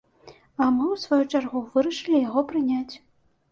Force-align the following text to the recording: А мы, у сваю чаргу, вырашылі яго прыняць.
А 0.63 0.69
мы, 0.77 0.85
у 0.95 0.97
сваю 1.03 1.19
чаргу, 1.33 1.63
вырашылі 1.77 2.25
яго 2.27 2.47
прыняць. 2.55 2.95